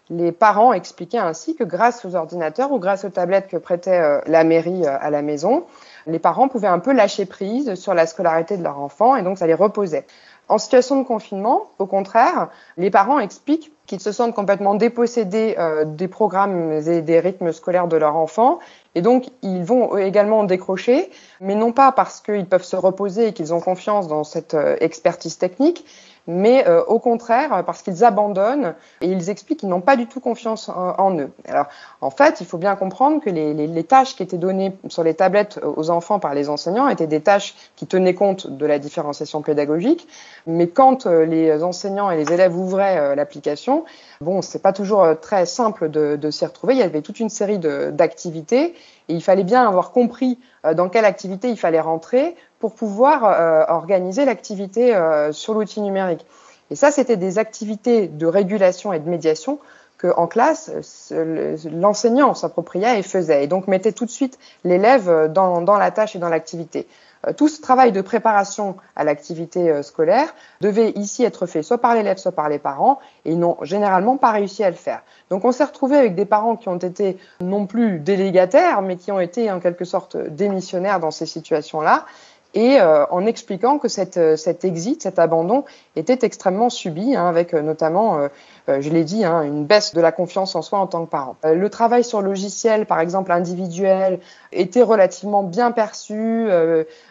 Les 0.08 0.30
parents 0.30 0.72
expliquaient 0.72 1.18
ainsi 1.18 1.56
que 1.56 1.64
grâce 1.64 2.04
aux 2.04 2.14
ordinateurs 2.14 2.70
ou 2.70 2.78
grâce 2.78 3.04
aux 3.04 3.10
tablettes 3.10 3.48
que 3.48 3.56
prêtait 3.56 4.20
la 4.26 4.44
mairie 4.44 4.86
à 4.86 5.10
la 5.10 5.20
maison, 5.20 5.64
les 6.06 6.20
parents 6.20 6.46
pouvaient 6.46 6.68
un 6.68 6.78
peu 6.78 6.92
lâcher 6.92 7.26
prise 7.26 7.74
sur 7.74 7.92
la 7.92 8.06
scolarité 8.06 8.56
de 8.56 8.62
leur 8.62 8.78
enfant 8.78 9.16
et 9.16 9.22
donc 9.22 9.38
ça 9.38 9.48
les 9.48 9.54
reposait. 9.54 10.06
En 10.48 10.58
situation 10.58 11.00
de 11.00 11.04
confinement, 11.04 11.70
au 11.78 11.86
contraire, 11.86 12.50
les 12.76 12.90
parents 12.90 13.18
expliquent 13.18 13.72
qu'ils 13.86 14.00
se 14.00 14.12
sentent 14.12 14.34
complètement 14.34 14.74
dépossédés 14.74 15.54
euh, 15.58 15.84
des 15.84 16.08
programmes 16.08 16.72
et 16.72 17.02
des 17.02 17.20
rythmes 17.20 17.52
scolaires 17.52 17.88
de 17.88 17.96
leur 17.96 18.16
enfant 18.16 18.58
et 18.96 19.02
donc 19.02 19.26
ils 19.42 19.62
vont 19.62 19.96
également 19.98 20.44
décrocher, 20.44 21.10
mais 21.40 21.54
non 21.54 21.70
pas 21.70 21.92
parce 21.92 22.20
qu'ils 22.20 22.46
peuvent 22.46 22.64
se 22.64 22.76
reposer 22.76 23.28
et 23.28 23.32
qu'ils 23.34 23.52
ont 23.52 23.60
confiance 23.60 24.08
dans 24.08 24.24
cette 24.24 24.54
euh, 24.54 24.76
expertise 24.80 25.36
technique, 25.36 25.84
mais 26.26 26.66
euh, 26.66 26.82
au 26.84 26.98
contraire 26.98 27.62
parce 27.64 27.82
qu'ils 27.82 28.04
abandonnent 28.04 28.74
et 29.00 29.06
ils 29.06 29.30
expliquent 29.30 29.60
qu'ils 29.60 29.68
n'ont 29.68 29.80
pas 29.80 29.96
du 29.96 30.06
tout 30.06 30.20
confiance 30.20 30.68
en, 30.68 31.18
eux. 31.18 31.30
Alors 31.48 31.66
en 32.00 32.10
fait, 32.10 32.40
il 32.40 32.46
faut 32.46 32.58
bien 32.58 32.74
comprendre 32.76 33.20
que 33.20 33.30
les, 33.30 33.84
tâches 33.84 34.16
qui 34.16 34.22
étaient 34.22 34.38
données 34.38 34.76
sur 34.88 35.04
les 35.04 35.14
tablettes 35.14 35.60
aux 35.62 35.90
enfants 35.90 36.18
par 36.18 36.34
les 36.34 36.48
enseignants 36.48 36.88
étaient 36.88 37.06
des 37.06 37.20
tâches 37.20 37.54
qui 37.76 37.86
tenaient 37.86 38.14
compte 38.14 38.48
de 38.48 38.66
la 38.66 38.78
différenciation 38.78 39.42
pédagogique, 39.42 40.08
mais 40.46 40.68
quand 40.68 41.06
euh, 41.06 41.24
les 41.24 41.62
enseignants 41.62 42.10
et 42.10 42.16
les 42.16 42.32
élèves 42.32 42.56
ouvraient 42.56 42.98
euh, 42.98 43.14
l'application, 43.14 43.84
bon, 44.20 44.42
c'est 44.42 44.62
pas 44.62 44.72
toujours 44.72 45.06
très 45.20 45.46
simple 45.46 45.88
de 45.90 46.30
s'y 46.30 46.44
retrouver. 46.44 46.74
Il 46.74 46.80
y 46.80 46.82
avait 46.82 47.02
toute 47.02 47.20
une 47.20 47.28
série 47.28 47.58
d'activités 47.58 48.74
et 49.08 49.14
il 49.14 49.22
fallait 49.22 49.44
bien 49.44 49.66
avoir 49.66 49.92
compris 49.92 50.38
dans 50.74 50.88
quelle 50.88 51.04
activité 51.04 51.48
il 51.48 51.56
fallait 51.56 51.80
rentrer 51.80 52.34
pour 52.58 52.74
pouvoir 52.74 53.24
euh, 53.24 53.64
organiser 53.68 54.24
l'activité 54.24 54.94
euh, 54.94 55.32
sur 55.32 55.54
l'outil 55.54 55.80
numérique. 55.80 56.24
Et 56.70 56.76
ça, 56.76 56.90
c'était 56.90 57.16
des 57.16 57.38
activités 57.38 58.08
de 58.08 58.26
régulation 58.26 58.92
et 58.92 58.98
de 58.98 59.08
médiation 59.08 59.58
que 59.98 60.08
en 60.18 60.26
classe, 60.26 60.70
l'enseignant 61.72 62.34
s'appropriait 62.34 62.98
et 62.98 63.02
faisait, 63.02 63.44
et 63.44 63.46
donc 63.46 63.66
mettait 63.66 63.92
tout 63.92 64.04
de 64.04 64.10
suite 64.10 64.38
l'élève 64.62 65.32
dans, 65.32 65.62
dans 65.62 65.78
la 65.78 65.90
tâche 65.90 66.14
et 66.14 66.18
dans 66.18 66.28
l'activité. 66.28 66.86
Euh, 67.26 67.32
tout 67.32 67.48
ce 67.48 67.62
travail 67.62 67.92
de 67.92 68.02
préparation 68.02 68.76
à 68.94 69.04
l'activité 69.04 69.82
scolaire 69.82 70.34
devait 70.60 70.90
ici 70.96 71.24
être 71.24 71.46
fait 71.46 71.62
soit 71.62 71.78
par 71.78 71.94
l'élève, 71.94 72.18
soit 72.18 72.32
par 72.32 72.50
les 72.50 72.58
parents, 72.58 72.98
et 73.24 73.32
ils 73.32 73.38
n'ont 73.38 73.56
généralement 73.62 74.18
pas 74.18 74.32
réussi 74.32 74.62
à 74.64 74.68
le 74.68 74.76
faire. 74.76 75.02
Donc 75.30 75.46
on 75.46 75.52
s'est 75.52 75.64
retrouvé 75.64 75.96
avec 75.96 76.14
des 76.14 76.26
parents 76.26 76.56
qui 76.56 76.68
ont 76.68 76.76
été 76.76 77.16
non 77.40 77.64
plus 77.64 77.98
délégataires, 77.98 78.82
mais 78.82 78.96
qui 78.96 79.12
ont 79.12 79.20
été 79.20 79.50
en 79.50 79.60
quelque 79.60 79.86
sorte 79.86 80.18
démissionnaires 80.18 81.00
dans 81.00 81.10
ces 81.10 81.26
situations-là, 81.26 82.04
et 82.56 82.80
euh, 82.80 83.04
en 83.10 83.26
expliquant 83.26 83.78
que 83.78 83.86
cette, 83.86 84.16
euh, 84.16 84.34
cet 84.34 84.64
exit, 84.64 85.02
cet 85.02 85.18
abandon 85.18 85.64
était 85.94 86.20
extrêmement 86.22 86.70
subi, 86.70 87.14
hein, 87.14 87.26
avec 87.26 87.52
euh, 87.52 87.60
notamment, 87.60 88.18
je 88.66 88.90
l'ai 88.90 89.04
dit, 89.04 89.24
hein, 89.24 89.42
une 89.42 89.66
baisse 89.66 89.94
de 89.94 90.00
la 90.00 90.10
confiance 90.10 90.56
en 90.56 90.62
soi 90.62 90.78
en 90.80 90.86
tant 90.86 91.04
que 91.04 91.10
parent. 91.10 91.36
le 91.44 91.68
travail 91.68 92.02
sur 92.02 92.22
logiciel, 92.22 92.86
par 92.86 92.98
exemple 92.98 93.30
individuel, 93.30 94.18
était 94.52 94.82
relativement 94.82 95.42
bien 95.42 95.70
perçu, 95.70 96.48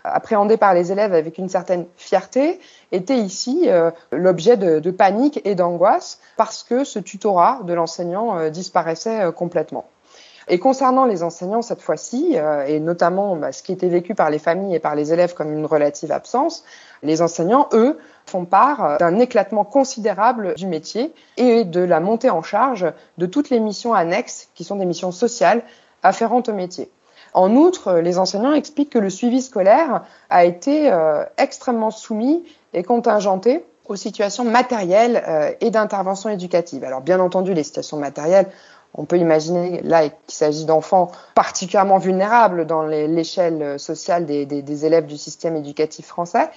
appréhendé 0.04 0.58
par 0.58 0.74
les 0.74 0.92
élèves 0.92 1.14
avec 1.14 1.38
une 1.38 1.48
certaine 1.48 1.86
fierté, 1.96 2.60
était 2.92 3.18
ici 3.18 3.70
l'objet 4.12 4.58
de, 4.58 4.80
de, 4.80 4.92
panique 4.92 5.40
et 5.46 5.56
d'angoisse 5.56 6.20
parce 6.36 6.64
que 6.64 6.84
ce 6.84 7.00
tutorat 7.00 7.62
de 7.64 7.74
l'enseignant 7.74 8.50
disparaissait 8.50 9.32
complètement. 9.34 9.86
Et 10.48 10.60
concernant 10.60 11.06
les 11.06 11.24
enseignants 11.24 11.62
cette 11.62 11.82
fois-ci, 11.82 12.34
euh, 12.36 12.66
et 12.66 12.80
notamment 12.80 13.36
bah, 13.36 13.52
ce 13.52 13.64
qui 13.64 13.72
était 13.72 13.88
vécu 13.88 14.14
par 14.14 14.30
les 14.30 14.38
familles 14.40 14.75
et 14.75 14.80
par 14.80 14.96
les 14.96 15.12
élèves 15.12 15.34
comme 15.34 15.52
une 15.52 15.66
relative 15.66 16.12
absence, 16.12 16.64
les 17.02 17.22
enseignants, 17.22 17.68
eux, 17.74 17.98
font 18.25 18.46
part 18.46 18.84
euh, 18.84 18.98
d'un 18.98 19.18
éclatement 19.18 19.64
considérable 19.64 20.54
du 20.56 20.68
métier 20.68 21.14
et 21.38 21.64
de 21.64 21.82
la 21.82 22.00
montée 22.00 22.30
en 22.30 22.44
charge 22.44 22.92
de 23.18 23.25
toutes 23.25 23.50
les 23.50 23.60
missions 23.60 23.94
annexes 23.94 24.50
qui 24.54 24.64
sont 24.64 24.75
des 24.75 24.86
missions 24.86 25.12
sociales 25.12 25.64
afférentes 26.04 26.50
au 26.50 26.54
métier. 26.54 26.92
En 27.34 27.56
outre, 27.56 27.96
les 27.96 28.18
enseignants 28.18 28.54
expliquent 28.54 28.92
que 28.92 29.00
le 29.00 29.10
suivi 29.10 29.42
scolaire 29.42 30.04
a 30.30 30.46
été 30.46 30.92
euh, 30.92 31.24
extrêmement 31.38 31.92
soumis 31.92 32.46
et 32.74 32.84
contingenté 32.84 33.66
aux 33.88 33.96
situations 33.96 34.46
matérielles 34.46 35.56
et 35.62 35.70
d'intervention 35.70 36.32
éducative. 36.32 36.84
Alors 36.84 37.02
bien 37.02 37.20
entendu, 37.20 37.54
les 37.54 37.62
situations 37.62 37.98
matérielles, 37.98 38.48
on 38.98 39.06
peut 39.06 39.18
imaginer 39.18 39.82
là 39.84 40.10
qu'il 40.10 40.34
s'agit 40.34 40.66
d'enfants 40.66 41.12
particulièrement 41.36 41.98
vulnérables 41.98 42.66
dans 42.66 42.84
l'échelle 42.84 43.80
sociale 43.80 44.25
des, 44.25 44.86
élèves 44.86 45.06
du 45.06 45.18
système 45.18 45.56
éducatif 45.56 46.08
français. 46.08 46.50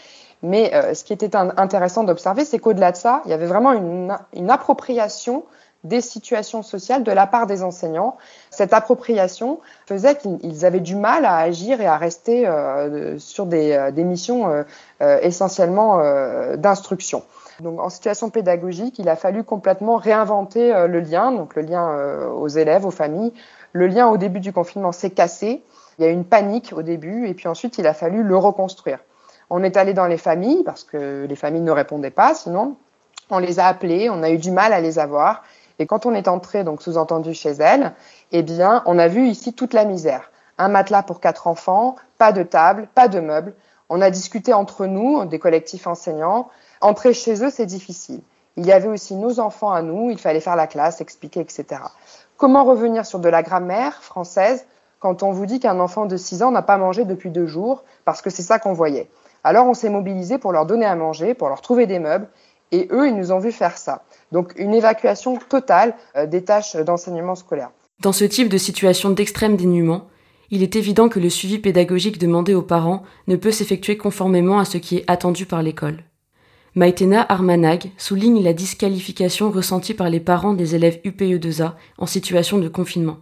Mais 0.42 0.73
euh, 0.75 0.95
ce 0.95 1.02
qui 1.02 1.12
était 1.12 1.35
intéressant 1.35 2.04
d'observer, 2.04 2.45
c'est 2.45 2.59
qu'au-delà 2.59 2.92
de 2.92 2.97
ça, 2.97 3.23
il 3.25 3.30
y 3.30 3.35
avait 3.35 3.47
vraiment 3.47 3.73
une, 3.73 4.50
appropriation 4.50 5.45
des 5.85 6.00
situations 6.00 6.62
sociales 6.62 7.02
de 7.02 7.12
la 7.12 7.26
part 7.26 7.47
des 7.47 7.62
enseignants. 7.62 8.16
Cette 8.50 8.73
appropriation 8.73 9.61
faisait 9.87 10.16
qu'ils 10.16 10.64
avaient 10.64 10.80
du 10.80 10.97
mal 10.97 11.25
à 11.25 11.38
agir 11.38 11.80
et 11.80 11.87
à 11.87 11.97
rester 11.97 12.47
euh, 12.47 13.18
sur 13.18 13.47
des, 13.47 13.73
euh, 13.73 13.90
missions 14.04 14.64
essentiellement 15.00 16.00
d'instruction. 16.57 17.25
Donc 17.60 17.80
en 17.80 17.88
situation 17.88 18.30
pédagogique, 18.30 18.98
il 18.98 19.08
a 19.08 19.16
fallu 19.16 19.42
complètement 19.42 19.96
réinventer 19.96 20.74
euh, 20.74 20.86
le 20.86 21.00
lien, 21.00 21.32
donc 21.32 21.56
le 21.56 21.62
lien 21.62 21.90
euh, 21.90 22.28
aux 22.28 22.48
élèves, 22.48 22.86
aux 22.86 22.92
familles. 22.92 23.32
Le 23.72 23.88
lien 23.88 24.08
au 24.08 24.16
début 24.16 24.40
du 24.40 24.52
confinement 24.52 24.92
s'est 24.92 25.10
cassé. 25.10 25.64
Il 25.98 26.04
y 26.04 26.08
a 26.08 26.10
eu 26.10 26.14
une 26.14 26.24
panique 26.24 26.72
au 26.76 26.82
début 26.82 27.26
et 27.26 27.34
puis 27.34 27.48
ensuite 27.48 27.78
il 27.78 27.86
a 27.86 27.94
fallu 27.94 28.22
le 28.22 28.36
reconstruire. 28.36 29.00
On 29.50 29.64
est 29.64 29.76
allé 29.76 29.92
dans 29.92 30.06
les 30.06 30.18
familles 30.18 30.62
parce 30.62 30.84
que 30.84 31.26
les 31.28 31.36
familles 31.36 31.62
ne 31.62 31.72
répondaient 31.72 32.10
pas 32.10 32.34
sinon. 32.34 32.76
On 33.30 33.38
les 33.38 33.58
a 33.58 33.66
appelées, 33.66 34.08
on 34.08 34.22
a 34.22 34.30
eu 34.30 34.38
du 34.38 34.52
mal 34.52 34.72
à 34.72 34.80
les 34.80 34.98
avoir. 34.98 35.42
Et 35.80 35.86
quand 35.86 36.06
on 36.06 36.14
est 36.14 36.28
entré, 36.28 36.64
donc 36.64 36.82
sous-entendu 36.82 37.34
chez 37.34 37.50
elles, 37.50 37.92
eh 38.32 38.42
bien, 38.42 38.82
on 38.86 38.98
a 38.98 39.08
vu 39.08 39.26
ici 39.26 39.52
toute 39.52 39.74
la 39.74 39.84
misère. 39.84 40.30
Un 40.58 40.68
matelas 40.68 41.02
pour 41.02 41.20
quatre 41.20 41.46
enfants, 41.46 41.96
pas 42.18 42.32
de 42.32 42.42
table, 42.42 42.88
pas 42.94 43.08
de 43.08 43.20
meubles. 43.20 43.54
On 43.88 44.00
a 44.00 44.10
discuté 44.10 44.52
entre 44.52 44.86
nous, 44.86 45.24
des 45.24 45.38
collectifs 45.38 45.86
enseignants, 45.86 46.48
Entrer 46.80 47.12
chez 47.12 47.42
eux, 47.44 47.50
c'est 47.50 47.66
difficile. 47.66 48.20
Il 48.56 48.66
y 48.66 48.73
avait 48.73 48.88
aussi 48.88 49.14
nos 49.14 49.40
enfants 49.40 49.70
à 49.70 49.82
nous, 49.82 50.11
il 50.11 50.18
fallait 50.18 50.40
faire 50.40 50.56
la 50.56 50.66
classe, 50.66 51.00
expliquer, 51.00 51.40
etc. 51.40 51.66
Comment 52.37 52.64
revenir 52.64 53.06
sur 53.06 53.18
de 53.20 53.28
la 53.28 53.42
grammaire 53.42 54.02
française 54.02 54.66
quand 54.99 55.23
on 55.23 55.30
vous 55.30 55.47
dit 55.47 55.61
qu'un 55.61 55.78
enfant 55.78 56.06
de 56.06 56.16
6 56.16 56.42
ans 56.42 56.50
n'a 56.50 56.62
pas 56.62 56.76
mangé 56.76 57.04
depuis 57.04 57.30
deux 57.30 57.47
jours, 57.47 57.85
parce 58.04 58.20
que 58.20 58.30
c'est 58.30 58.42
ça 58.42 58.58
qu'on 58.58 58.73
voyait? 58.73 59.08
Alors 59.44 59.66
on 59.66 59.75
s'est 59.75 59.90
mobilisé 59.90 60.38
pour 60.38 60.52
leur 60.52 60.66
donner 60.66 60.87
à 60.87 60.97
manger, 60.97 61.35
pour 61.35 61.49
leur 61.49 61.61
trouver 61.61 61.87
des 61.87 62.00
meubles, 62.00 62.28
et 62.73 62.88
eux, 62.90 63.08
ils 63.08 63.16
nous 63.16 63.32
ont 63.32 63.38
vu 63.38 63.52
faire 63.52 63.78
ça. 63.78 64.02
Donc 64.32 64.52
une 64.56 64.75
évacuation 64.75 65.37
totale 65.37 65.94
euh, 66.16 66.26
des 66.26 66.44
tâches 66.44 66.76
d'enseignement 66.76 67.35
scolaire. 67.35 67.70
Dans 68.00 68.12
ce 68.12 68.25
type 68.25 68.49
de 68.49 68.58
situation 68.58 69.11
d'extrême 69.11 69.56
dénuement, 69.56 70.06
il 70.50 70.62
est 70.62 70.76
évident 70.76 71.08
que 71.08 71.20
le 71.20 71.30
suivi 71.30 71.58
pédagogique 71.58 72.18
demandé 72.18 72.54
aux 72.54 72.62
parents 72.62 73.02
ne 73.26 73.37
peut 73.37 73.50
s'effectuer 73.50 73.97
conformément 73.97 74.58
à 74.58 74.64
ce 74.64 74.78
qui 74.78 74.99
est 74.99 75.04
attendu 75.06 75.47
par 75.47 75.62
l'école. 75.62 76.04
Maïtena 76.78 77.26
Armanag 77.28 77.90
souligne 77.99 78.40
la 78.40 78.52
disqualification 78.52 79.50
ressentie 79.50 79.94
par 79.94 80.11
les 80.11 80.20
parents 80.20 80.52
des 80.52 80.76
élèves 80.76 81.00
UPE2A 81.04 81.73
en 81.99 82.06
situation 82.06 82.58
de 82.58 82.68
confinement, 82.68 83.18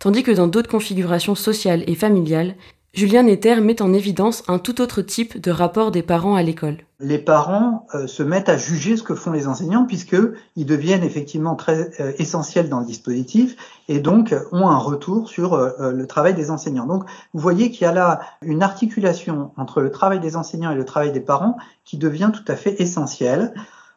tandis 0.00 0.24
que 0.24 0.32
dans 0.32 0.48
d'autres 0.48 0.68
configurations 0.68 1.36
sociales 1.36 1.84
et 1.86 1.94
familiales, 1.94 2.56
Julien 2.92 3.22
Netter 3.22 3.60
met 3.60 3.80
en 3.80 3.92
évidence 3.92 4.42
un 4.48 4.58
tout 4.58 4.80
autre 4.80 5.02
type 5.02 5.40
de 5.40 5.52
rapport 5.52 5.92
des 5.92 6.02
parents 6.02 6.34
à 6.34 6.42
l'école. 6.42 6.78
Les 7.02 7.18
parents 7.18 7.86
euh, 7.94 8.06
se 8.06 8.22
mettent 8.22 8.50
à 8.50 8.58
juger 8.58 8.98
ce 8.98 9.02
que 9.02 9.14
font 9.14 9.32
les 9.32 9.48
enseignants 9.48 9.86
puisqu'ils 9.86 10.66
deviennent 10.66 11.02
effectivement 11.02 11.56
très 11.56 11.90
euh, 11.98 12.12
essentiels 12.18 12.68
dans 12.68 12.80
le 12.80 12.84
dispositif 12.84 13.56
et 13.88 14.00
donc 14.00 14.34
ont 14.52 14.68
un 14.68 14.76
retour 14.76 15.30
sur 15.30 15.54
euh, 15.54 15.92
le 15.92 16.06
travail 16.06 16.34
des 16.34 16.50
enseignants. 16.50 16.84
Donc 16.84 17.04
vous 17.32 17.40
voyez 17.40 17.70
qu'il 17.70 17.86
y 17.86 17.86
a 17.86 17.92
là 17.92 18.20
une 18.42 18.62
articulation 18.62 19.50
entre 19.56 19.80
le 19.80 19.90
travail 19.90 20.20
des 20.20 20.36
enseignants 20.36 20.72
et 20.72 20.74
le 20.74 20.84
travail 20.84 21.10
des 21.10 21.20
parents 21.20 21.56
qui 21.86 21.96
devient 21.96 22.30
tout 22.34 22.44
à 22.52 22.54
fait 22.54 22.78
essentielle. 22.82 23.54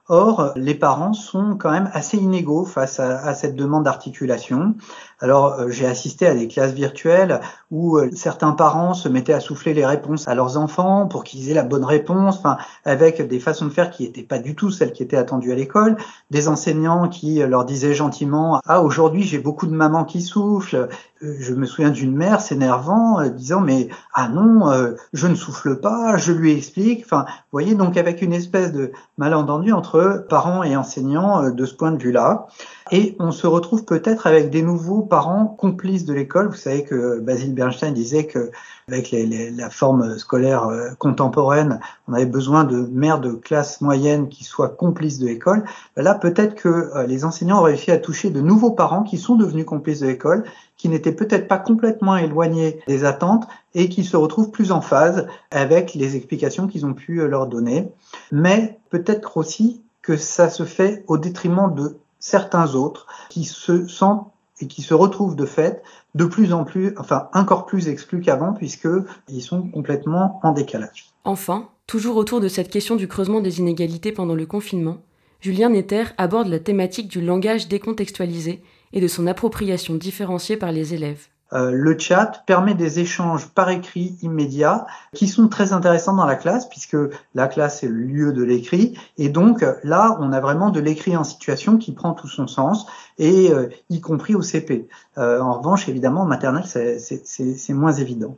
Or, 0.10 0.52
les 0.58 0.76
parents 0.76 1.14
sont 1.14 1.56
quand 1.56 1.72
même 1.72 1.90
assez 1.94 2.18
inégaux 2.18 2.66
face 2.66 3.00
à, 3.00 3.34
cette 3.34 3.56
demande 3.56 3.86
d'articulation. 3.86 4.76
Alors, 5.22 5.54
euh, 5.54 5.70
j'ai 5.70 5.86
assisté 5.86 6.28
à 6.28 6.36
des 6.36 6.50
classes 6.50 6.74
virtuelles 6.74 7.40
où 7.72 7.98
euh, 7.98 8.10
certains 8.14 8.52
parents 8.52 8.94
se 8.96 9.08
mettaient 9.08 9.32
à 9.32 9.40
souffler 9.40 9.74
les 9.74 9.86
réponses 9.86 10.28
à 10.28 10.36
leurs 10.36 10.58
enfants 10.58 11.08
pour 11.08 11.24
qu'ils 11.24 11.50
aient 11.50 11.54
la 11.54 11.64
bonne 11.64 11.86
réponse, 11.86 12.38
enfin, 12.40 12.58
avec 12.84 13.26
des 13.26 13.40
façons 13.40 13.66
de 13.66 13.70
faire 13.70 13.92
qui 13.92 14.04
n'étaient 14.04 14.24
pas 14.24 14.40
du 14.40 14.56
tout 14.56 14.72
celles 14.72 14.92
qui 14.92 15.04
étaient 15.04 15.16
attendues 15.16 15.54
à 15.54 15.56
l'école. 15.56 15.96
Des 16.32 16.50
enseignants 16.50 17.08
qui 17.08 17.42
euh, 17.42 17.48
leur 17.48 17.64
disaient 17.64 17.94
gentiment 17.94 18.60
«Ah, 18.66 18.82
aujourd'hui, 18.82 19.24
j'ai 19.24 19.40
beaucoup 19.40 19.68
de 19.68 19.74
mamans 19.74 20.04
qui 20.04 20.22
soufflent.» 20.22 20.90
Je 21.40 21.54
me 21.54 21.66
souviens 21.66 21.90
d'une 21.90 22.16
mère 22.16 22.42
s'énervant, 22.42 23.26
disant 23.30 23.60
«Mais 23.62 23.88
ah 24.14 24.28
non, 24.28 24.96
je 25.14 25.28
ne 25.28 25.36
souffle 25.36 25.80
pas, 25.80 26.18
je 26.18 26.34
lui 26.34 26.52
explique.» 26.52 27.04
Enfin, 27.06 27.26
vous 27.28 27.50
voyez, 27.52 27.76
donc 27.76 27.98
avec 27.98 28.22
une 28.22 28.34
espèce 28.34 28.74
de 28.74 28.92
malentendu 29.18 29.72
entre 29.72 30.26
parents 30.30 30.64
et 30.64 30.76
enseignants 30.76 31.44
euh, 31.44 31.52
de 31.52 31.66
ce 31.66 31.74
point 31.76 31.92
de 31.92 32.02
vue-là. 32.02 32.48
Et 32.96 33.16
on 33.18 33.32
se 33.32 33.48
retrouve 33.48 33.86
peut-être 33.86 34.28
avec 34.28 34.52
des 34.52 34.62
nouveaux 34.62 35.02
parents 35.02 35.48
complices 35.48 36.06
de 36.06 36.14
l'école. 36.14 36.50
Vous 36.50 36.56
savez 36.56 36.84
que 36.84 37.20
Basile 37.22 37.56
Bernstein 37.56 37.92
disait 37.92 38.28
que 38.28 38.52
avec 38.88 39.12
la 39.12 39.72
forme 39.72 40.20
scolaire 40.20 40.68
euh, 40.68 40.92
contemporaine, 41.00 41.80
on 42.08 42.14
avait 42.14 42.28
besoin 42.28 42.66
de 42.66 42.88
mères 42.92 43.20
de 43.20 43.32
classe 43.32 43.82
moyenne 43.82 44.30
qui 44.30 44.44
soient 44.44 44.70
complices 44.70 45.18
de 45.18 45.26
l'école. 45.26 45.64
Là, 45.98 46.14
peut-être 46.14 46.54
que 46.54 46.70
euh, 46.70 47.08
les 47.08 47.26
enseignants 47.26 47.62
ont 47.62 47.64
réussi 47.64 47.90
à 47.90 47.98
toucher 47.98 48.30
de 48.30 48.42
nouveaux 48.42 48.70
parents 48.70 49.02
qui 49.02 49.18
sont 49.18 49.38
devenus 49.38 49.66
complices 49.66 50.02
de 50.02 50.08
l'école, 50.08 50.44
qui 50.78 50.88
n'étaient 50.88 51.14
peut-être 51.14 51.48
pas 51.48 51.58
complètement 51.58 52.16
éloignés 52.16 52.80
des 52.86 53.06
attentes 53.06 53.48
et 53.74 53.90
qui 53.90 54.04
se 54.04 54.18
retrouvent 54.18 54.52
plus 54.52 54.72
en 54.72 54.82
phase 54.82 55.26
avec 55.50 55.96
les 55.96 56.16
explications 56.16 56.68
qu'ils 56.68 56.86
ont 56.86 56.94
pu 56.94 57.28
leur 57.28 57.48
donner. 57.48 57.92
Mais 58.32 58.78
peut-être 58.92 59.38
aussi 59.38 59.82
que 60.04 60.16
ça 60.16 60.52
se 60.52 60.64
fait 60.64 61.04
au 61.08 61.18
détriment 61.18 61.74
de 61.74 61.98
certains 62.24 62.74
autres 62.74 63.06
qui 63.30 63.44
se 63.44 63.86
sentent 63.86 64.32
et 64.62 64.68
qui 64.68 64.82
se 64.82 64.94
retrouvent 64.94 65.36
de 65.36 65.46
fait 65.46 65.84
de 66.16 66.24
plus 66.24 66.54
en 66.54 66.64
plus, 66.64 66.96
enfin 66.98 67.28
encore 67.34 67.66
plus 67.66 67.90
exclus 67.90 68.22
qu'avant 68.22 68.54
puisque 68.54 68.88
ils 69.28 69.42
sont 69.42 69.68
complètement 69.68 70.40
en 70.42 70.54
décalage. 70.54 71.12
Enfin, 71.26 71.68
toujours 71.86 72.16
autour 72.16 72.40
de 72.40 72.48
cette 72.48 72.70
question 72.70 72.96
du 72.96 73.10
creusement 73.10 73.42
des 73.42 73.60
inégalités 73.60 74.14
pendant 74.14 74.36
le 74.36 74.46
confinement, 74.46 75.00
Julien 75.42 75.70
Netter 75.70 76.06
aborde 76.18 76.48
la 76.48 76.60
thématique 76.60 77.10
du 77.10 77.20
langage 77.20 77.68
décontextualisé 77.68 78.64
et 78.94 79.02
de 79.02 79.08
son 79.10 79.28
appropriation 79.28 79.96
différenciée 79.96 80.56
par 80.56 80.72
les 80.72 80.94
élèves. 80.94 81.28
Euh, 81.54 81.72
le 81.72 81.98
chat 81.98 82.44
permet 82.46 82.74
des 82.74 83.00
échanges 83.00 83.48
par 83.48 83.70
écrit 83.70 84.16
immédiats 84.22 84.88
qui 85.14 85.28
sont 85.28 85.48
très 85.48 85.72
intéressants 85.72 86.16
dans 86.16 86.26
la 86.26 86.36
classe 86.36 86.68
puisque 86.68 86.98
la 87.36 87.48
classe 87.48 87.84
est 87.84 87.88
le 87.88 87.96
lieu 87.96 88.34
de 88.34 88.44
l'écrit 88.44 88.98
et 89.18 89.30
donc 89.30 89.64
là 89.84 90.18
on 90.20 90.32
a 90.32 90.40
vraiment 90.40 90.72
de 90.72 90.80
l'écrit 90.80 91.16
en 91.16 91.24
situation 91.24 91.78
qui 91.78 91.92
prend 91.92 92.14
tout 92.14 92.28
son 92.28 92.48
sens 92.48 92.88
et 93.20 93.52
euh, 93.52 93.68
y 93.90 94.02
compris 94.02 94.36
au 94.36 94.42
CP. 94.42 94.88
Euh, 95.18 95.40
en 95.42 95.54
revanche 95.60 95.88
évidemment 95.88 96.22
en 96.22 96.26
maternelle 96.26 96.66
c'est 96.66 97.74
moins 97.74 97.94
évident. 97.94 98.36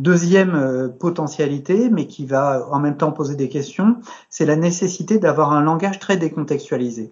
Deuxième 0.00 0.92
potentialité, 1.00 1.90
mais 1.90 2.06
qui 2.06 2.24
va 2.24 2.68
en 2.70 2.78
même 2.78 2.96
temps 2.96 3.10
poser 3.10 3.34
des 3.34 3.48
questions, 3.48 3.96
c'est 4.30 4.46
la 4.46 4.54
nécessité 4.54 5.18
d'avoir 5.18 5.52
un 5.52 5.60
langage 5.60 5.98
très 5.98 6.16
décontextualisé. 6.16 7.10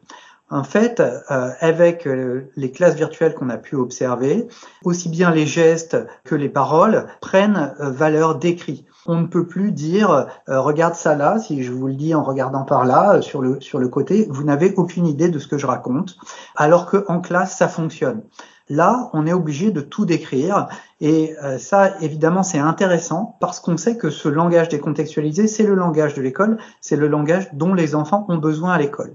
En 0.49 0.63
fait, 0.63 1.01
euh, 1.01 1.51
avec 1.59 2.07
euh, 2.07 2.53
les 2.55 2.71
classes 2.71 2.95
virtuelles 2.95 3.35
qu'on 3.35 3.51
a 3.51 3.57
pu 3.57 3.75
observer, 3.75 4.47
aussi 4.85 5.09
bien 5.09 5.33
les 5.33 5.45
gestes 5.45 5.97
que 6.23 6.37
les 6.37 6.49
paroles 6.49 7.07
prennent 7.21 7.75
euh, 7.81 7.91
valeur 7.91 8.37
d'écrit. 8.37 8.85
On 9.07 9.17
ne 9.23 9.27
peut 9.27 9.47
plus 9.47 9.73
dire 9.73 10.27
regarde 10.49 10.95
ça 10.95 11.15
là, 11.15 11.39
si 11.39 11.63
je 11.63 11.71
vous 11.71 11.87
le 11.87 11.95
dis 11.95 12.13
en 12.15 12.25
regardant 12.25 12.65
par 12.65 12.85
là 12.85 13.23
sur 13.23 13.41
le 13.41 13.61
sur 13.61 13.79
le 13.79 13.89
côté, 13.89 14.27
vous 14.31 14.43
n'avez 14.43 14.75
aucune 14.77 15.07
idée 15.07 15.29
de 15.29 15.39
ce 15.39 15.47
que 15.47 15.59
je 15.59 15.67
raconte, 15.67 16.17
alors 16.57 16.87
que 16.87 17.05
en 17.07 17.21
classe 17.21 17.57
ça 17.57 17.69
fonctionne. 17.69 18.23
Là, 18.69 19.11
on 19.13 19.25
est 19.25 19.33
obligé 19.33 19.71
de 19.71 19.81
tout 19.81 20.07
décrire 20.07 20.67
et 21.01 21.37
ça, 21.59 21.93
évidemment, 22.01 22.43
c'est 22.43 22.59
intéressant 22.59 23.37
parce 23.39 23.61
qu'on 23.61 23.77
sait 23.77 23.97
que 23.97 24.11
ce 24.11 24.29
langage 24.29 24.69
décontextualisé, 24.69 25.47
c'est 25.47 25.63
le 25.63 25.77
langage 25.77 26.15
de 26.15 26.23
l'école, 26.23 26.59
c'est 26.81 26.97
le 26.97 27.07
langage 27.07 27.49
dont 27.53 27.75
les 27.75 27.95
enfants 27.95 28.27
ont 28.29 28.39
besoin 28.39 28.73
à 28.73 28.79
l'école. 28.79 29.15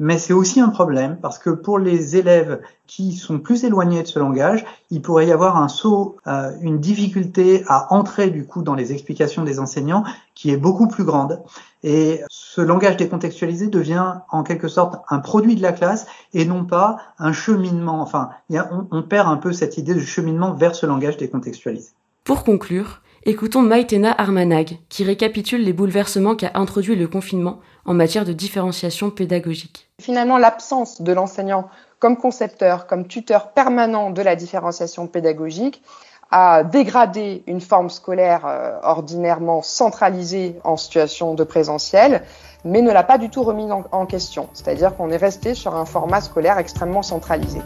Mais 0.00 0.18
c'est 0.18 0.32
aussi 0.32 0.60
un 0.60 0.68
problème 0.68 1.18
parce 1.20 1.38
que 1.38 1.50
pour 1.50 1.78
les 1.78 2.16
élèves 2.16 2.60
qui 2.86 3.12
sont 3.12 3.40
plus 3.40 3.64
éloignés 3.64 4.02
de 4.02 4.06
ce 4.06 4.18
langage, 4.18 4.64
il 4.90 5.02
pourrait 5.02 5.26
y 5.26 5.32
avoir 5.32 5.56
un 5.56 5.66
saut, 5.66 6.16
euh, 6.26 6.52
une 6.60 6.78
difficulté 6.78 7.64
à 7.66 7.92
entrer 7.92 8.30
du 8.30 8.46
coup 8.46 8.62
dans 8.62 8.74
les 8.74 8.92
explications 8.92 9.42
des 9.42 9.58
enseignants 9.58 10.04
qui 10.34 10.50
est 10.50 10.56
beaucoup 10.56 10.86
plus 10.86 11.04
grande. 11.04 11.42
Et 11.82 12.20
ce 12.30 12.60
langage 12.60 12.96
décontextualisé 12.96 13.66
devient 13.66 14.14
en 14.30 14.44
quelque 14.44 14.68
sorte 14.68 15.02
un 15.08 15.18
produit 15.18 15.56
de 15.56 15.62
la 15.62 15.72
classe 15.72 16.06
et 16.32 16.44
non 16.44 16.64
pas 16.64 16.98
un 17.18 17.32
cheminement. 17.32 18.00
Enfin, 18.00 18.30
on, 18.50 18.86
on 18.90 19.02
perd 19.02 19.28
un 19.28 19.36
peu 19.36 19.52
cette 19.52 19.78
idée 19.78 19.94
de 19.94 20.00
cheminement 20.00 20.52
vers 20.52 20.76
ce 20.76 20.86
langage 20.86 21.16
décontextualisé. 21.16 21.90
Pour 22.22 22.44
conclure, 22.44 23.00
Écoutons 23.24 23.62
Maïtena 23.62 24.14
Armanag, 24.16 24.78
qui 24.88 25.02
récapitule 25.02 25.64
les 25.64 25.72
bouleversements 25.72 26.36
qu'a 26.36 26.52
introduit 26.54 26.94
le 26.94 27.08
confinement 27.08 27.58
en 27.84 27.92
matière 27.92 28.24
de 28.24 28.32
différenciation 28.32 29.10
pédagogique. 29.10 29.88
Finalement, 30.00 30.38
l'absence 30.38 31.02
de 31.02 31.12
l'enseignant 31.12 31.68
comme 31.98 32.16
concepteur, 32.16 32.86
comme 32.86 33.08
tuteur 33.08 33.50
permanent 33.52 34.10
de 34.10 34.22
la 34.22 34.36
différenciation 34.36 35.08
pédagogique 35.08 35.82
a 36.30 36.62
dégradé 36.62 37.42
une 37.46 37.60
forme 37.60 37.90
scolaire 37.90 38.42
euh, 38.46 38.78
ordinairement 38.82 39.62
centralisée 39.62 40.56
en 40.62 40.76
situation 40.76 41.34
de 41.34 41.42
présentiel, 41.42 42.22
mais 42.64 42.82
ne 42.82 42.92
l'a 42.92 43.02
pas 43.02 43.18
du 43.18 43.30
tout 43.30 43.42
remis 43.42 43.68
en 43.70 44.06
question. 44.06 44.48
C'est-à-dire 44.52 44.94
qu'on 44.96 45.10
est 45.10 45.16
resté 45.16 45.54
sur 45.54 45.74
un 45.74 45.84
format 45.84 46.20
scolaire 46.20 46.58
extrêmement 46.58 47.02
centralisé. 47.02 47.60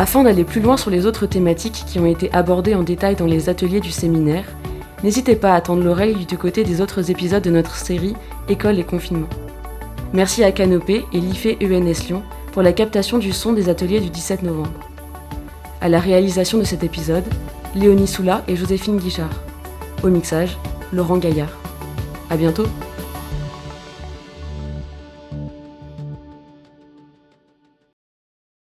Afin 0.00 0.22
d'aller 0.22 0.44
plus 0.44 0.62
loin 0.62 0.78
sur 0.78 0.90
les 0.90 1.04
autres 1.04 1.26
thématiques 1.26 1.84
qui 1.86 1.98
ont 1.98 2.06
été 2.06 2.32
abordées 2.32 2.74
en 2.74 2.82
détail 2.82 3.16
dans 3.16 3.26
les 3.26 3.50
ateliers 3.50 3.80
du 3.80 3.90
séminaire, 3.90 4.46
n'hésitez 5.04 5.36
pas 5.36 5.54
à 5.54 5.60
tendre 5.60 5.84
l'oreille 5.84 6.24
du 6.24 6.38
côté 6.38 6.64
des 6.64 6.80
autres 6.80 7.10
épisodes 7.10 7.42
de 7.42 7.50
notre 7.50 7.76
série 7.76 8.16
École 8.48 8.78
et 8.78 8.84
confinement. 8.84 9.28
Merci 10.14 10.42
à 10.42 10.52
Canopé 10.52 11.04
et 11.12 11.20
l'IFE 11.20 11.58
ENS 11.62 12.08
Lyon 12.08 12.22
pour 12.52 12.62
la 12.62 12.72
captation 12.72 13.18
du 13.18 13.30
son 13.32 13.52
des 13.52 13.68
ateliers 13.68 14.00
du 14.00 14.08
17 14.08 14.42
novembre. 14.42 14.72
À 15.82 15.90
la 15.90 16.00
réalisation 16.00 16.56
de 16.56 16.64
cet 16.64 16.82
épisode, 16.82 17.24
Léonie 17.74 18.06
Soula 18.06 18.42
et 18.48 18.56
Joséphine 18.56 18.96
Guichard. 18.96 19.42
Au 20.02 20.08
mixage, 20.08 20.56
Laurent 20.94 21.18
Gaillard. 21.18 21.58
À 22.30 22.38
bientôt! 22.38 22.64